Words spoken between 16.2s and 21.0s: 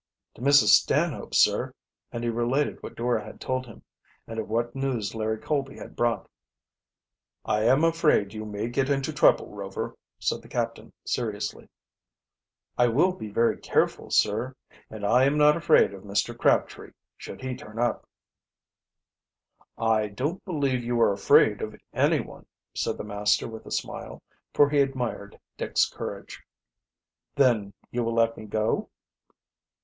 Crabtree, should he turn up." "I don't believe you